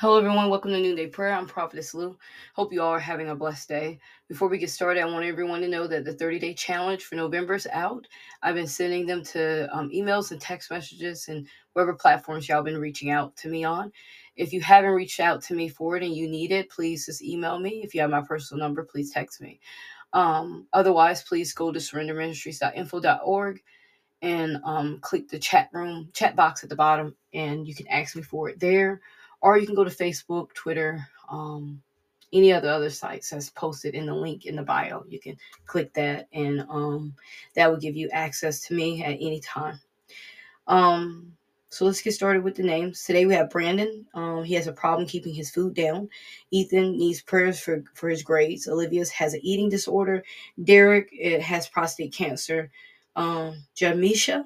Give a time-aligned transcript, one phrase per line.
[0.00, 0.48] Hello, everyone.
[0.48, 1.32] Welcome to Noonday Prayer.
[1.32, 2.16] I'm Prophetess Lou.
[2.54, 3.98] Hope you all are having a blessed day.
[4.28, 7.16] Before we get started, I want everyone to know that the 30 day challenge for
[7.16, 8.06] November is out.
[8.40, 12.78] I've been sending them to um, emails and text messages and whatever platforms y'all been
[12.78, 13.90] reaching out to me on.
[14.36, 17.20] If you haven't reached out to me for it and you need it, please just
[17.20, 17.82] email me.
[17.82, 19.58] If you have my personal number, please text me.
[20.12, 23.62] Um, otherwise, please go to surrenderministries.info.org
[24.22, 28.14] and um, click the chat room, chat box at the bottom, and you can ask
[28.14, 29.00] me for it there
[29.40, 31.80] or you can go to Facebook, Twitter, um,
[32.32, 35.04] any other other sites that's posted in the link in the bio.
[35.08, 35.36] You can
[35.66, 37.14] click that, and um,
[37.54, 39.80] that will give you access to me at any time.
[40.66, 41.32] Um,
[41.70, 43.04] so let's get started with the names.
[43.04, 44.06] Today we have Brandon.
[44.14, 46.08] Um, he has a problem keeping his food down.
[46.50, 48.68] Ethan needs prayers for, for his grades.
[48.68, 50.22] Olivia has an eating disorder.
[50.64, 52.70] Derek it has prostate cancer.
[53.16, 54.44] Um, Jamisha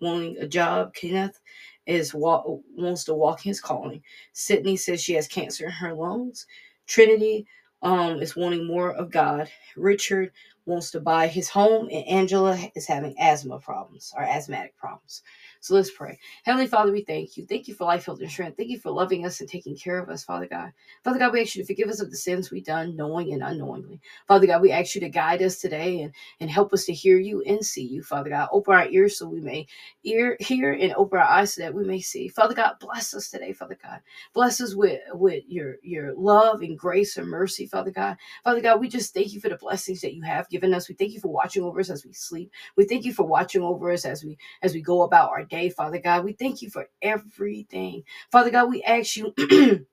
[0.00, 0.94] wanting a job.
[0.94, 1.40] Kenneth
[1.88, 4.02] is wants to walk his calling.
[4.32, 6.46] Sydney says she has cancer in her lungs.
[6.86, 7.46] Trinity
[7.82, 9.50] um, is wanting more of God.
[9.76, 10.32] Richard
[10.66, 15.22] wants to buy his home, and Angela is having asthma problems or asthmatic problems.
[15.60, 16.18] So let's pray.
[16.44, 17.44] Heavenly Father, we thank you.
[17.44, 18.56] Thank you for life, health, and strength.
[18.56, 20.72] Thank you for loving us and taking care of us, Father God.
[21.02, 23.42] Father God, we ask you to forgive us of the sins we've done, knowing and
[23.42, 24.00] unknowingly.
[24.28, 27.18] Father God, we ask you to guide us today and, and help us to hear
[27.18, 28.48] you and see you, Father God.
[28.52, 29.66] Open our ears so we may
[30.04, 32.28] ear, hear and open our eyes so that we may see.
[32.28, 34.00] Father God, bless us today, Father God.
[34.34, 38.16] Bless us with, with your, your love and grace and mercy, Father God.
[38.44, 40.88] Father God, we just thank you for the blessings that you have given us.
[40.88, 42.52] We thank you for watching over us as we sleep.
[42.76, 45.70] We thank you for watching over us as we as we go about our day,
[45.70, 46.24] Father God.
[46.24, 48.04] We thank you for everything.
[48.30, 49.34] Father God, we ask you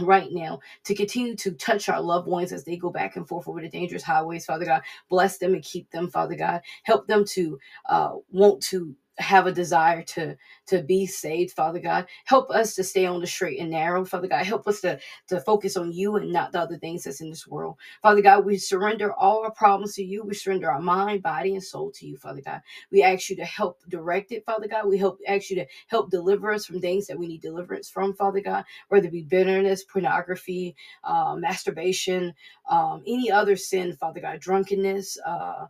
[0.00, 3.46] right now to continue to touch our loved ones as they go back and forth
[3.46, 7.24] over the dangerous highways father god bless them and keep them father god help them
[7.26, 7.58] to
[7.90, 12.06] uh, want to have a desire to to be saved father god.
[12.24, 14.46] Help us to stay on the straight and narrow father god.
[14.46, 17.46] Help us to to focus on you and not the other things that's in this
[17.46, 17.76] world.
[18.02, 20.24] Father god we surrender all our problems to you.
[20.24, 22.62] We surrender our mind body and soul to you father god.
[22.90, 24.88] We ask you to help direct it father god.
[24.88, 28.14] We help ask you to help deliver us from things that we need deliverance from
[28.14, 30.74] father god whether it be bitterness pornography
[31.04, 32.34] uh, masturbation
[32.70, 35.66] um, any other sin father god drunkenness uh,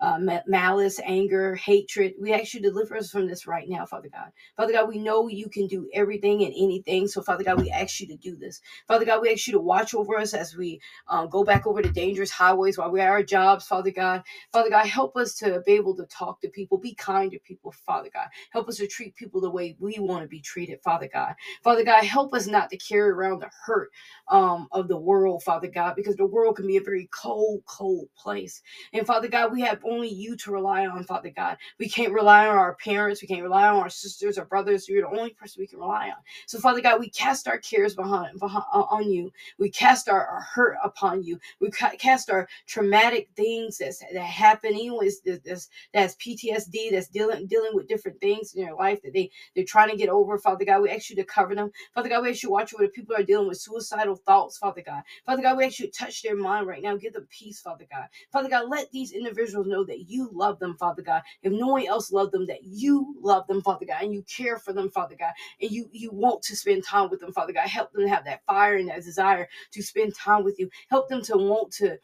[0.00, 2.14] uh, malice, anger, hatred.
[2.20, 4.30] We ask you to deliver us from this right now, Father God.
[4.56, 7.08] Father God, we know you can do everything and anything.
[7.08, 8.60] So, Father God, we ask you to do this.
[8.88, 11.82] Father God, we ask you to watch over us as we um, go back over
[11.82, 14.22] the dangerous highways while we're at our jobs, Father God.
[14.52, 17.72] Father God, help us to be able to talk to people, be kind to people,
[17.86, 18.28] Father God.
[18.52, 21.34] Help us to treat people the way we want to be treated, Father God.
[21.64, 23.90] Father God, help us not to carry around the hurt
[24.28, 28.08] um, of the world, Father God, because the world can be a very cold, cold
[28.16, 28.62] place.
[28.92, 31.58] And Father God, we have only you to rely on, Father God.
[31.78, 33.22] We can't rely on our parents.
[33.22, 34.88] We can't rely on our sisters or brothers.
[34.88, 36.16] You're the only person we can rely on.
[36.46, 39.32] So, Father God, we cast our cares behind, behind uh, on you.
[39.58, 41.40] We cast our, our hurt upon you.
[41.60, 47.46] We ca- cast our traumatic things that's, that happen, anyways, that's, that's PTSD, that's dealing
[47.46, 50.38] dealing with different things in their life that they, they're trying to get over.
[50.38, 51.70] Father God, we ask you to cover them.
[51.94, 54.58] Father God, we ask you to watch over the people are dealing with suicidal thoughts,
[54.58, 55.02] Father God.
[55.26, 56.96] Father God, we ask you to touch their mind right now.
[56.96, 58.06] Give them peace, Father God.
[58.32, 61.22] Father God, let these individuals know that you love them, Father God.
[61.42, 64.58] If no one else loved them, that you love them, Father God, and you care
[64.58, 67.68] for them, Father God, and you you want to spend time with them, Father God.
[67.68, 70.68] Help them to have that fire and that desire to spend time with you.
[70.90, 71.98] Help them to want to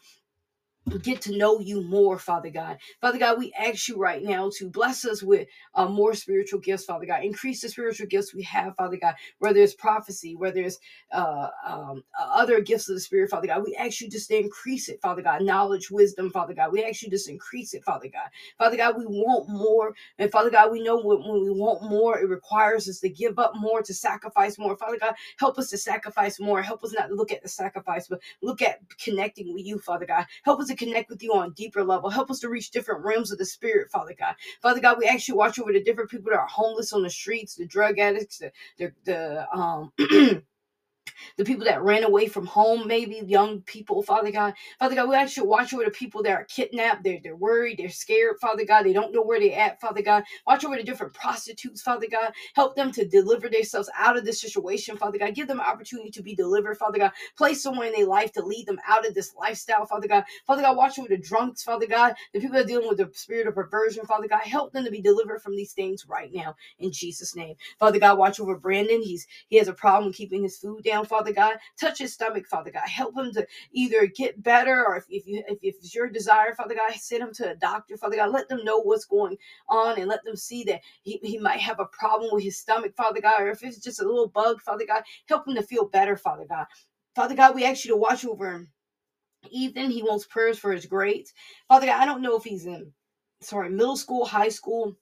[1.02, 2.78] get to know you more, Father God.
[3.00, 6.84] Father God, we ask you right now to bless us with uh, more spiritual gifts,
[6.84, 7.24] Father God.
[7.24, 10.78] Increase the spiritual gifts we have, Father God, whether it's prophecy, whether it's
[11.12, 13.64] uh, um, other gifts of the Spirit, Father God.
[13.64, 15.42] We ask you just to increase it, Father God.
[15.42, 16.72] Knowledge, wisdom, Father God.
[16.72, 18.28] We ask you just increase it, Father God.
[18.58, 19.94] Father God, we want more.
[20.18, 23.38] And Father God, we know when, when we want more, it requires us to give
[23.38, 24.76] up more, to sacrifice more.
[24.76, 26.62] Father God, help us to sacrifice more.
[26.62, 30.26] Help us not look at the sacrifice, but look at connecting with you, Father God.
[30.44, 32.10] Help us to connect with you on deeper level.
[32.10, 34.34] Help us to reach different realms of the spirit, Father God.
[34.62, 37.54] Father God, we actually watch over the different people that are homeless on the streets,
[37.56, 39.92] the drug addicts, the the, the um
[41.38, 44.54] the people that ran away from home, maybe young people, Father God.
[44.80, 47.04] Father God, we actually watch over the people that are kidnapped.
[47.04, 48.84] They're, they're worried, they're scared, Father God.
[48.84, 50.24] They don't know where they're at, Father God.
[50.46, 52.32] Watch over the different prostitutes, Father God.
[52.54, 55.34] Help them to deliver themselves out of this situation, Father God.
[55.34, 57.12] Give them an opportunity to be delivered, Father God.
[57.36, 60.24] Place someone in their life to lead them out of this lifestyle, Father God.
[60.46, 62.14] Father God, watch over the drunks, Father God.
[62.32, 64.42] The people that are dealing with the spirit of perversion, Father God.
[64.42, 67.56] Help them to be delivered from these things right now in Jesus' name.
[67.78, 69.02] Father God, watch over Brandon.
[69.02, 71.03] He's he has a problem keeping his food down.
[71.04, 71.56] Now, Father God.
[71.80, 72.88] Touch his stomach, Father God.
[72.88, 76.54] Help him to either get better or if, if you if, if it's your desire,
[76.54, 78.32] Father God, send him to a doctor, Father God.
[78.32, 79.36] Let them know what's going
[79.68, 82.94] on and let them see that he, he might have a problem with his stomach,
[82.96, 85.86] Father God, or if it's just a little bug, Father God, help him to feel
[85.88, 86.66] better, Father God.
[87.14, 88.68] Father God, we ask you to watch over him.
[89.50, 91.32] Ethan, he wants prayers for his grades.
[91.68, 92.92] Father God, I don't know if he's in
[93.42, 94.96] sorry, middle school, high school,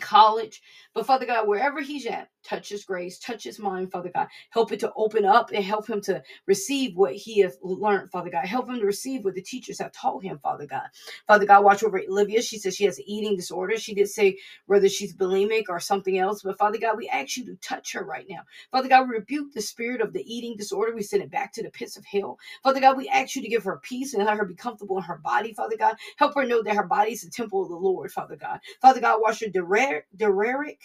[0.00, 0.62] college.
[0.94, 4.28] But Father God, wherever he's at, touch his grace, touch his mind, Father God.
[4.50, 8.30] Help it to open up and help him to receive what he has learned, Father
[8.30, 8.46] God.
[8.46, 10.86] Help him to receive what the teachers have taught him, Father God.
[11.26, 12.42] Father God, watch over Olivia.
[12.42, 13.76] She says she has an eating disorder.
[13.76, 16.42] She did say whether she's bulimic or something else.
[16.42, 18.40] But Father God, we ask you to touch her right now.
[18.72, 20.94] Father God, we rebuke the spirit of the eating disorder.
[20.94, 22.38] We send it back to the pits of hell.
[22.62, 25.04] Father God, we ask you to give her peace and let her be comfortable in
[25.04, 25.96] her body, Father God.
[26.16, 28.60] Help her know that her body is the temple of the Lord, Father God.
[28.82, 29.48] Father God, watch her
[30.16, 30.80] Derek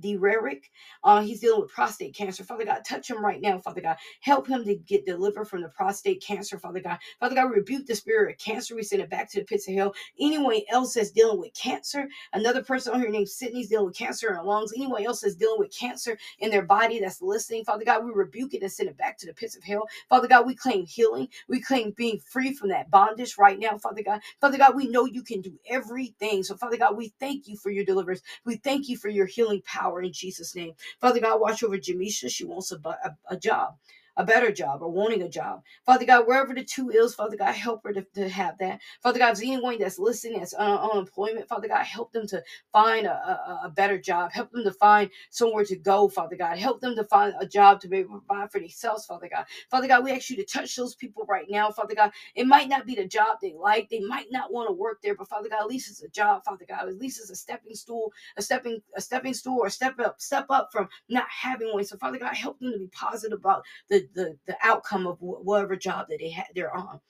[0.00, 0.70] Dererick Dererick.
[1.04, 2.44] Uh, he's dealing with prostate cancer.
[2.44, 3.96] Father God, touch him right now, Father God.
[4.20, 6.98] Help him to get delivered from the prostate cancer, Father God.
[7.20, 8.74] Father God, rebuke the spirit of cancer.
[8.74, 9.94] We send it back to the pits of hell.
[10.20, 14.28] Anyone else that's dealing with cancer, another person on here named Sydney's dealing with cancer
[14.28, 14.72] in her lungs.
[14.76, 18.54] Anyone else that's dealing with cancer in their body that's listening, Father God, we rebuke
[18.54, 19.88] it and send it back to the pits of hell.
[20.08, 21.28] Father God, we claim healing.
[21.48, 24.20] We claim being free from that bondage right now, Father God.
[24.40, 26.42] Father God, we know you can do everything.
[26.42, 28.22] So, Father God, we thank you for your deliverance.
[28.44, 30.74] We thank you for your healing power power in Jesus' name.
[31.00, 32.30] Father God, watch over Jamisha.
[32.30, 33.76] She wants a, a, a job
[34.18, 35.62] a better job or wanting a job.
[35.86, 38.80] Father God, wherever the two is, Father God, help her to, to have that.
[39.02, 42.42] Father God, if anyone that's listening that's on unemployment, Father God, help them to
[42.72, 44.32] find a, a, a, better job.
[44.32, 46.58] Help them to find somewhere to go, Father God.
[46.58, 49.46] Help them to find a job to be able to provide for themselves, Father God.
[49.70, 52.12] Father God, we ask you to touch those people right now, Father God.
[52.34, 53.88] It might not be the job they like.
[53.88, 56.44] They might not want to work there, but Father God, at least it's a job,
[56.44, 56.88] Father God.
[56.88, 60.46] At least it's a stepping stool, a stepping, a stepping stool, or step up, step
[60.50, 61.84] up from not having one.
[61.84, 65.76] So Father God, help them to be positive about the the the outcome of whatever
[65.76, 67.00] job that they had they're on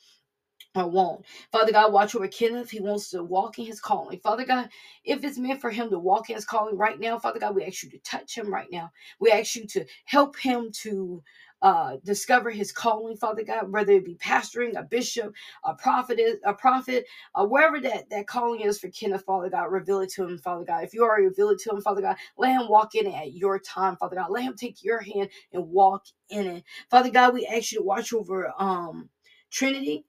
[0.74, 1.24] or won't.
[1.52, 2.70] Father God, watch over Kenneth.
[2.70, 4.20] He wants to walk in his calling.
[4.20, 4.70] Father God,
[5.04, 7.64] if it's meant for him to walk in his calling right now, Father God, we
[7.64, 8.90] ask you to touch him right now.
[9.20, 11.22] We ask you to help him to
[11.62, 15.34] uh, discover his calling, Father God, whether it be pastoring, a bishop,
[15.64, 20.00] a prophet, a prophet, uh, wherever that, that calling is for Kenneth, Father God, reveal
[20.00, 20.84] it to him, Father God.
[20.84, 23.34] If you already reveal it to him, Father God, let him walk in it at
[23.34, 24.31] your time, Father God.
[24.31, 26.64] Let him take your hand and walk in it.
[26.90, 29.11] Father God, we ask you to watch over um
[29.50, 30.06] Trinity.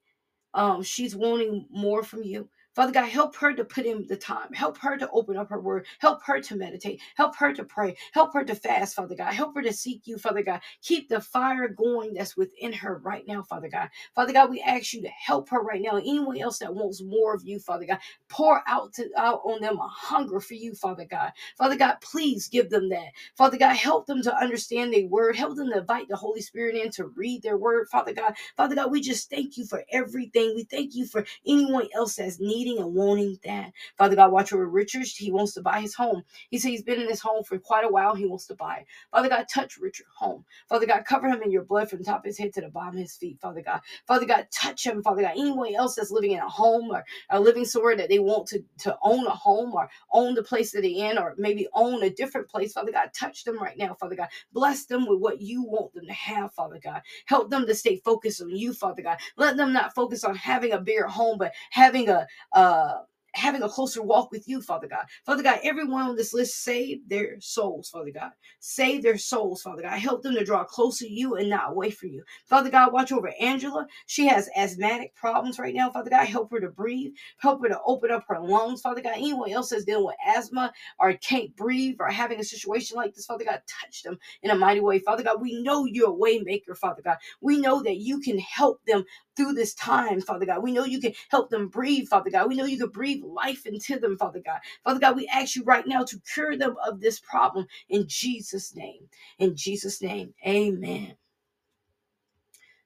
[0.54, 2.48] Um, she's wanting more from you.
[2.80, 4.54] Father God, help her to put in the time.
[4.54, 5.86] Help her to open up her word.
[5.98, 7.02] Help her to meditate.
[7.16, 7.94] Help her to pray.
[8.14, 9.34] Help her to fast, Father God.
[9.34, 10.60] Help her to seek you, Father God.
[10.82, 13.90] Keep the fire going that's within her right now, Father God.
[14.14, 15.98] Father God, we ask you to help her right now.
[15.98, 17.98] Anyone else that wants more of you, Father God,
[18.30, 21.32] pour out to out on them a hunger for you, Father God.
[21.58, 23.08] Father God, please give them that.
[23.36, 25.36] Father God, help them to understand their word.
[25.36, 28.34] Help them to invite the Holy Spirit in to read their word, Father God.
[28.56, 30.54] Father God, we just thank you for everything.
[30.56, 33.72] We thank you for anyone else that's needing needing and wanting that.
[33.98, 35.06] Father God, watch over Richard.
[35.06, 36.24] He wants to buy his home.
[36.50, 38.14] He said he's been in his home for quite a while.
[38.14, 38.86] He wants to buy it.
[39.12, 40.44] Father God, touch Richard home.
[40.68, 42.68] Father God, cover him in your blood from the top of his head to the
[42.68, 43.80] bottom of his feet, Father God.
[44.06, 45.32] Father God, touch him, Father God.
[45.32, 48.62] Anyone else that's living in a home or, or living somewhere that they want to,
[48.80, 52.10] to own a home or own the place that they're in or maybe own a
[52.10, 54.28] different place, Father God, touch them right now, Father God.
[54.52, 57.02] Bless them with what you want them to have, Father God.
[57.26, 59.18] Help them to stay focused on you, Father God.
[59.36, 62.98] Let them not focus on having a bigger home, but having a, uh,
[63.34, 65.04] having a closer walk with you, Father God.
[65.26, 68.30] Father God, everyone on this list save their souls, Father God.
[68.60, 69.98] Save their souls, Father God.
[69.98, 72.24] Help them to draw closer to you and not away from you.
[72.46, 73.86] Father God, watch over Angela.
[74.06, 76.26] She has asthmatic problems right now, Father God.
[76.26, 77.12] Help her to breathe.
[77.38, 79.14] Help her to open up her lungs, Father God.
[79.16, 83.26] Anyone else that's dealing with asthma or can't breathe or having a situation like this,
[83.26, 84.98] Father God, touch them in a mighty way.
[84.98, 87.18] Father God, we know you're a way maker, Father God.
[87.40, 89.04] We know that you can help them
[89.36, 90.62] through this time, Father God.
[90.62, 92.48] We know you can help them breathe, Father God.
[92.48, 94.60] We know you can breathe life into them, Father God.
[94.84, 98.74] Father God, we ask you right now to cure them of this problem in Jesus'
[98.74, 99.08] name.
[99.38, 101.14] In Jesus' name, amen.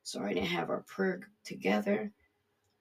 [0.02, 2.12] Sorry I didn't have our prayer together.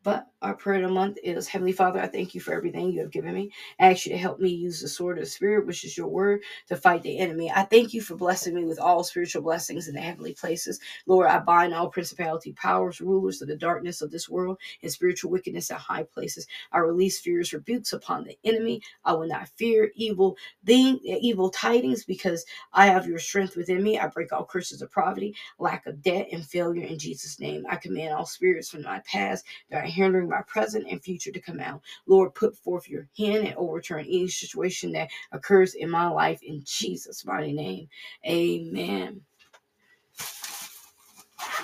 [0.03, 3.01] But our prayer of the month is Heavenly Father, I thank you for everything you
[3.01, 3.51] have given me.
[3.79, 6.07] I ask you to help me use the sword of the Spirit, which is your
[6.07, 7.51] word, to fight the enemy.
[7.51, 10.79] I thank you for blessing me with all spiritual blessings in the heavenly places.
[11.07, 15.31] Lord, I bind all principality, powers, rulers of the darkness of this world, and spiritual
[15.31, 16.47] wickedness at high places.
[16.71, 18.81] I release fierce rebukes upon the enemy.
[19.05, 23.99] I will not fear evil thing, evil tidings, because I have your strength within me.
[23.99, 27.65] I break all curses of poverty, lack of debt, and failure in Jesus' name.
[27.69, 31.59] I command all spirits from my past that hindering my present and future to come
[31.59, 31.81] out.
[32.07, 36.61] Lord, put forth your hand and overturn any situation that occurs in my life in
[36.65, 37.87] Jesus' mighty name.
[38.27, 39.21] Amen.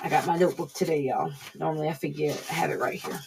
[0.01, 1.31] I got my notebook today, y'all.
[1.55, 2.41] Normally I forget.
[2.49, 3.19] I have it right here.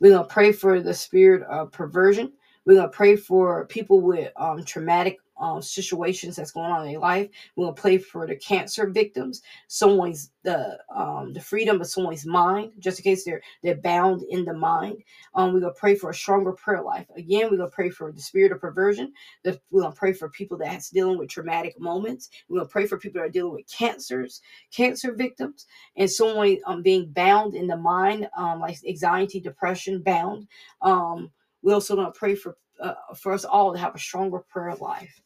[0.00, 2.32] We're going to pray for the spirit of perversion.
[2.64, 6.92] We're going to pray for people with um, traumatic um, situations that's going on in
[6.92, 7.28] their life.
[7.56, 12.72] We're gonna pray for the cancer victims, someone's the um, the freedom of someone's mind,
[12.78, 15.02] just in case they're they're bound in the mind.
[15.34, 17.06] Um, we're gonna pray for a stronger prayer life.
[17.16, 19.12] Again, we're gonna pray for the spirit of perversion.
[19.44, 22.30] We're gonna pray for people that's dealing with traumatic moments.
[22.48, 25.66] We're gonna pray for people that are dealing with cancers, cancer victims,
[25.96, 30.46] and someone um, being bound in the mind, um, like anxiety, depression, bound.
[30.82, 31.30] Um,
[31.62, 35.20] we also gonna pray for uh, for us all to have a stronger prayer life.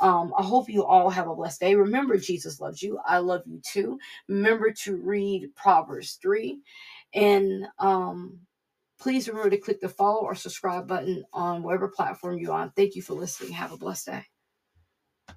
[0.00, 1.74] Um, I hope you all have a blessed day.
[1.74, 2.98] Remember, Jesus loves you.
[3.06, 3.98] I love you too.
[4.28, 6.58] Remember to read Proverbs 3.
[7.14, 8.40] And um,
[9.00, 12.72] please remember to click the follow or subscribe button on whatever platform you're on.
[12.76, 13.52] Thank you for listening.
[13.52, 14.24] Have a blessed day.